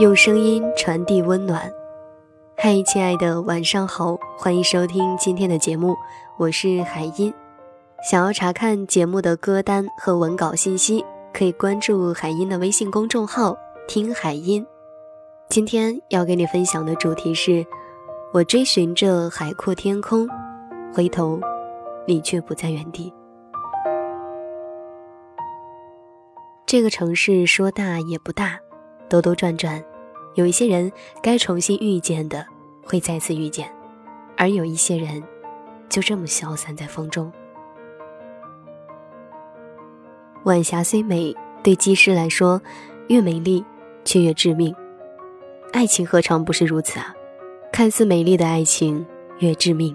[0.00, 1.70] 用声音传递温暖。
[2.56, 5.94] 嗨，亲爱的，晚上好，欢迎收听今天的节目，
[6.36, 7.32] 我是海音。
[8.10, 14.66] 想要查看节目的歌单和文稿信息，可以关注海音的微信公众号“听海音”。
[15.48, 17.64] 今天要给你分享的主题是：
[18.32, 20.28] 我追寻着海阔天空，
[20.92, 21.40] 回头，
[22.04, 23.14] 你却不在原地。
[26.66, 28.58] 这个城市说大也不大。
[29.08, 29.82] 兜兜转转，
[30.34, 30.90] 有一些人
[31.22, 32.44] 该重新遇见的
[32.84, 33.70] 会再次遇见，
[34.36, 35.22] 而有一些人
[35.88, 37.32] 就这么消散在风中。
[40.44, 42.60] 晚霞虽美，对机师来说，
[43.08, 43.64] 越美丽
[44.04, 44.74] 却越致命。
[45.72, 47.14] 爱情何尝不是如此啊？
[47.72, 49.04] 看似美丽的爱情
[49.38, 49.94] 越致命。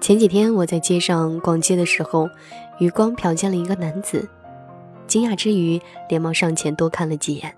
[0.00, 2.28] 前几天我在街上逛街的时候，
[2.78, 4.28] 余光瞟见了一个男子，
[5.06, 7.54] 惊讶之余，连忙上前多看了几眼。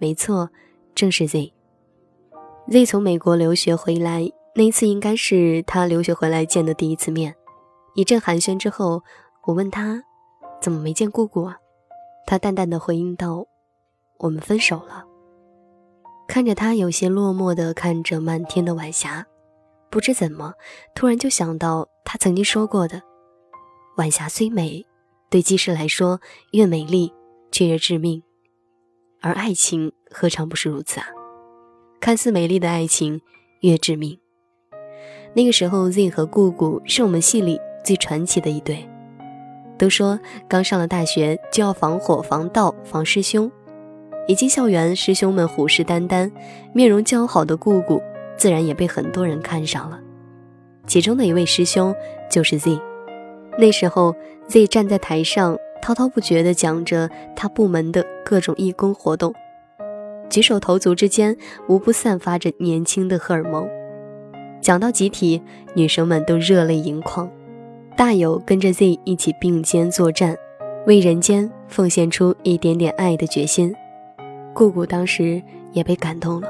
[0.00, 0.48] 没错，
[0.94, 1.52] 正是 Z。
[2.70, 7.34] Z 从美国留学回来，那一次应该是他留学回来见的第一次面。
[7.94, 9.02] 一阵寒暄之后，
[9.44, 10.02] 我问他
[10.62, 11.58] ：“怎么没见姑姑啊？”
[12.26, 13.46] 他淡淡的回应道
[14.18, 15.04] ：“我们分手了。”
[16.26, 19.26] 看着他有些落寞的看着漫天的晚霞，
[19.90, 20.54] 不知怎么，
[20.94, 23.02] 突然就想到他曾经说过的
[23.98, 24.86] ：“晚霞虽美，
[25.28, 26.20] 对机师来说
[26.52, 27.12] 越美丽
[27.52, 28.22] 却越致命。”
[29.22, 31.06] 而爱情何尝不是如此啊？
[32.00, 33.20] 看似美丽的爱情
[33.60, 34.18] 越致命。
[35.34, 38.88] 那个时候，Z 和姑姑是我们系里最传奇的一对。
[39.76, 40.18] 都说
[40.48, 43.50] 刚上了大学就要防火、防盗、防师兄。
[44.26, 46.30] 一进校园，师兄们虎视眈眈，
[46.72, 48.00] 面容姣好的姑姑
[48.36, 50.00] 自然也被很多人看上了。
[50.86, 51.94] 其中的一位师兄
[52.30, 52.80] 就是 Z。
[53.58, 54.14] 那时候
[54.48, 55.58] ，Z 站在台上。
[55.82, 59.34] 滔滔不绝地讲着他部门的各种义工活动，
[60.28, 61.36] 举手投足之间
[61.68, 63.68] 无不散发着年轻的荷尔蒙。
[64.60, 65.42] 讲到集体，
[65.74, 67.30] 女生们都热泪盈眶，
[67.96, 70.36] 大有跟着 Z 一起并肩作战，
[70.86, 73.74] 为人间奉献出一点点爱的决心。
[74.52, 76.48] 姑姑当时也被感动了，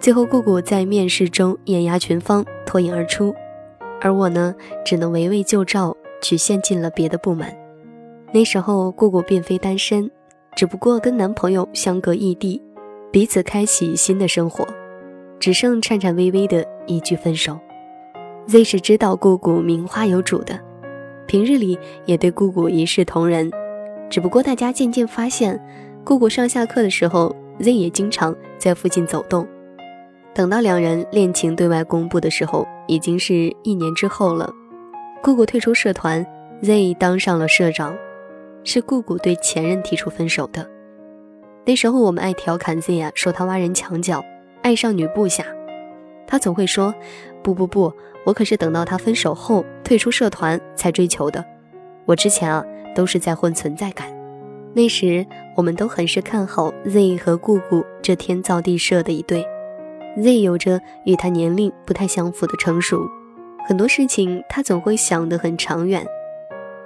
[0.00, 3.32] 最后姑姑在面试中艳压群芳，脱颖而出，
[4.00, 7.54] 而我呢，只能围魏救赵，曲线进了别的部门。
[8.36, 10.10] 那时候，姑姑并非单身，
[10.54, 12.60] 只不过跟男朋友相隔异地，
[13.10, 14.62] 彼此开启新的生活，
[15.40, 17.58] 只剩颤颤巍巍的一句分手。
[18.46, 20.60] Z 是知道姑姑名花有主的，
[21.26, 23.50] 平日里也对姑姑一视同仁。
[24.10, 25.58] 只不过大家渐渐发现，
[26.04, 29.48] 姑姑上下课的时候，Z 也经常在附近走动。
[30.34, 34.52] 等到两人恋情对外公布的时候，已经是一年之后了。
[35.22, 36.22] 姑姑退出社团
[36.60, 37.96] ，Z 当上了社长。
[38.66, 40.68] 是姑姑对前任提出分手的。
[41.64, 44.24] 那时候我们爱调侃 Z 啊，说他挖人墙角，
[44.60, 45.44] 爱上女部下。
[46.26, 46.92] 他总会说
[47.44, 47.92] ：“不不不，
[48.24, 51.44] 我可是等到他分手后退出社团才追求的。
[52.06, 54.08] 我之前啊都是在混存在感。”
[54.74, 55.24] 那时
[55.56, 59.46] 我们都很是看好 Z 和姑姑这天造地设的一对。
[60.20, 63.06] Z 有着与他年龄不太相符的成熟，
[63.68, 66.04] 很多事情他总会想得很长远。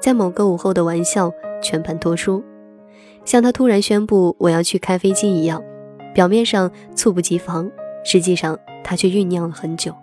[0.00, 1.30] 在某个午后的玩笑。
[1.62, 2.42] 全盘托出，
[3.22, 5.62] 像他突然宣布我要去开飞机一样，
[6.14, 7.70] 表面上猝不及防，
[8.02, 9.94] 实际上他却酝酿了很久。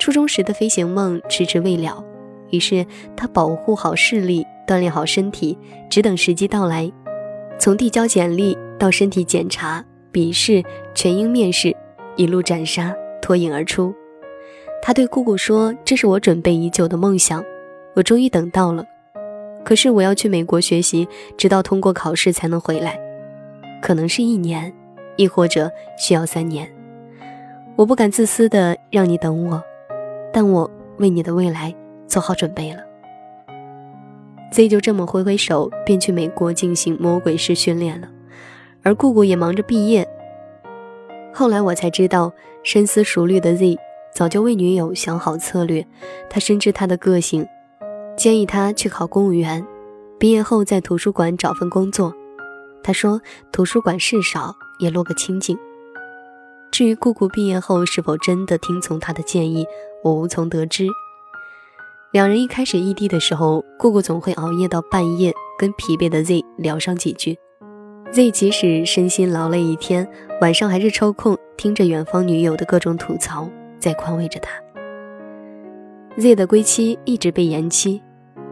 [0.00, 2.04] 初中时的飞行梦迟迟未了，
[2.50, 2.84] 于是
[3.16, 5.56] 他保护好视力，锻炼好身体，
[5.88, 6.90] 只等时机到来。
[7.56, 10.60] 从递交简历到身体检查、笔试、
[10.92, 11.72] 全英面试，
[12.16, 12.92] 一路斩杀，
[13.22, 13.94] 脱颖而出。
[14.82, 17.44] 他对姑姑说：“这是我准备已久的梦想，
[17.94, 18.84] 我终于等到了。”
[19.64, 21.06] 可是我要去美国学习，
[21.36, 22.98] 直到通过考试才能回来，
[23.82, 24.72] 可能是一年，
[25.16, 26.66] 亦或者需要三年。
[27.76, 29.62] 我不敢自私的让你等我，
[30.32, 31.74] 但我为你的未来
[32.06, 32.82] 做好准备了。
[34.52, 38.08] Z 就这么挥挥手，便去美国进行魔鬼式训练了，
[38.82, 40.08] 而姑姑也忙着毕业。
[41.34, 42.32] 后来我才知道，
[42.62, 43.76] 深思熟虑的 Z
[44.14, 45.86] 早就为女友想好策略，
[46.30, 47.46] 他深知她的个性。
[48.18, 49.64] 建议他去考公务员，
[50.18, 52.12] 毕业后在图书馆找份工作。
[52.82, 53.20] 他说
[53.52, 55.56] ：“图书馆事少，也落个清静。”
[56.72, 59.64] 至于姑姑毕业后是否真的听从他的建议，
[60.02, 60.88] 我无从得知。
[62.10, 67.38] 两人一开始异地的时候，姑姑总会熬夜到半夜，跟疲惫的 Z 聊上几句。
[68.10, 70.08] Z 即使身心劳累一天，
[70.40, 73.48] 晚上还是抽空听着远方女友的各种吐槽，
[73.78, 74.50] 在宽慰着他。
[76.16, 78.02] Z 的归期一直被延期。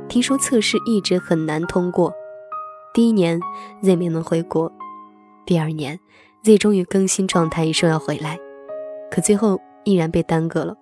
[0.09, 2.13] 听说测试一直很难通过，
[2.95, 3.41] 第一年
[3.83, 4.73] Z 没能回国，
[5.45, 5.99] 第二年
[6.45, 8.39] Z 终于更新状态说要回来，
[9.11, 10.75] 可最后依然被耽搁了。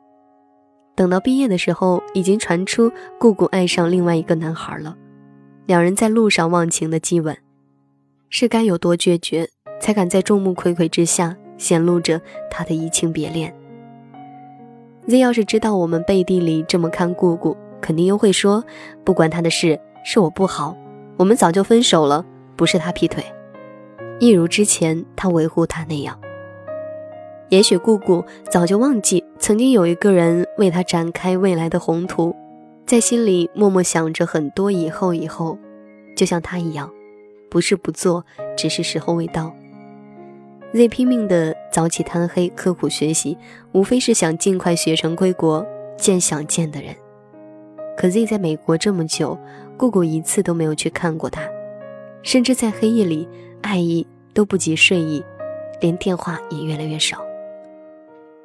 [0.94, 4.96] 等到毕业的时候，已经传出姑姑爱上另外一个男孩了，
[5.66, 7.36] 两人在路上忘情的激吻，
[8.28, 9.48] 是该有多决绝，
[9.80, 13.52] 才敢在众目睽睽之下显露着他的移情别恋
[15.08, 18.64] ？Z 要是知道我们背地里这么看姑姑，肯定又会说，
[19.04, 20.74] 不关他的事，是我不好，
[21.18, 22.24] 我们早就分手了，
[22.56, 23.22] 不是他劈腿。
[24.18, 26.18] 一如之前，他维护他那样。
[27.50, 32.34] 也许姑姑早就忘记曾经有一个人为他展开未来的宏图，
[32.86, 35.58] 在心里默默想着很多以后以后，
[36.16, 36.90] 就像他一样，
[37.50, 38.24] 不是不做，
[38.56, 39.54] 只是时候未到。
[40.72, 43.36] Z 拼命的早起贪黑，刻苦学习，
[43.72, 45.66] 无非是想尽快学成归国，
[45.98, 46.96] 见想见的人。
[47.96, 49.38] 可 Z 在美国这么久，
[49.76, 51.42] 姑姑一次都没有去看过他，
[52.22, 53.28] 甚至在黑夜里。
[53.66, 55.24] 爱意都不及睡意，
[55.80, 57.24] 连电话也越来越少。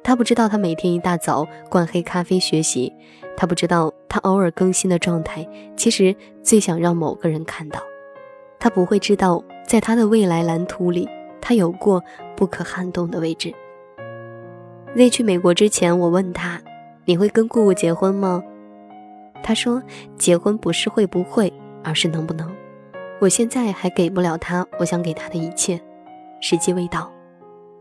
[0.02, 2.90] 他不知道他每天一大早灌黑咖啡学习，
[3.36, 7.82] 他不知道他偶尔更新的状态其实最想让某个人看到。
[8.58, 11.06] 他不会知道，在他的未来蓝图里，
[11.38, 12.02] 他有过
[12.34, 13.52] 不可撼动的位置。
[14.96, 16.62] Z 去美国之前，我问他
[17.04, 18.42] ：“你会跟姑姑结婚吗？”
[19.42, 19.82] 他说
[20.16, 21.52] ：“结婚不是会不会，
[21.82, 22.50] 而是能不能。”
[23.20, 25.80] 我现在还给不了他我想给他的一切，
[26.40, 27.12] 时机未到。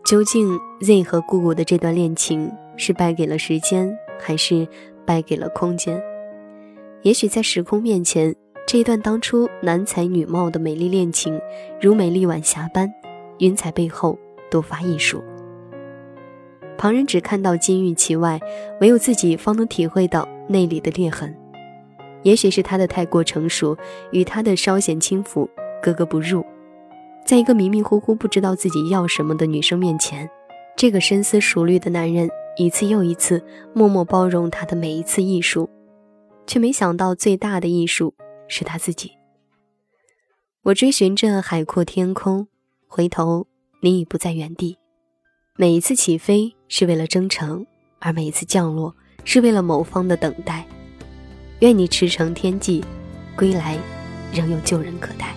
[0.06, 4.68] 究竟 Z 和姑姑的这段恋情是败给了时间，还是
[5.06, 6.02] 败给了空间？
[7.04, 8.36] 也许在时空面前，
[8.68, 11.40] 这一段当初男才女貌的美丽恋情，
[11.82, 12.92] 如美丽晚霞般，
[13.38, 14.18] 云彩背后
[14.52, 15.24] 多发艺术。
[16.78, 18.40] 旁人只看到金玉其外，
[18.82, 21.34] 唯有自己方能体会到内里的裂痕。
[22.24, 23.77] 也许是他的太过成熟，
[24.12, 25.50] 与他的稍显轻浮
[25.81, 26.45] 格格不入。
[27.25, 30.30] 在一个迷迷糊糊不知道自己要什么的女生面前，
[30.75, 33.44] 这个深思熟虑的男人一次又一次
[33.74, 35.69] 默默包容他的每一次艺术，
[36.48, 38.13] 却没想到最大的艺术
[38.48, 39.12] 是他自己。
[40.63, 42.48] 我追寻着海阔天空，
[42.88, 43.48] 回头
[43.81, 44.77] 你已不在原地。
[45.56, 47.65] 每一次起飞是为了征程，
[48.00, 50.65] 而每一次降落是为了某方的等待。
[51.60, 52.82] 愿你驰骋天际，
[53.36, 53.78] 归来
[54.34, 55.36] 仍有旧人可待。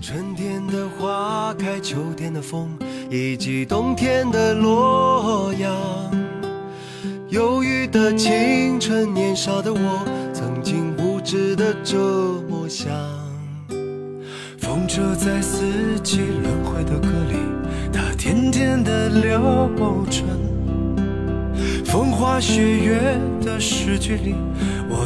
[0.00, 2.70] 春天的花开，秋天的风，
[3.10, 5.70] 以及冬天的洛阳。
[7.28, 10.02] 忧郁的青春，年少的我，
[10.32, 11.98] 曾经无知的这
[12.48, 12.90] 么想。
[14.56, 17.36] 风车在四季轮回的歌里，
[17.92, 19.68] 它甜甜的流
[20.10, 20.24] 转。
[21.84, 24.34] 风花雪月的诗句里，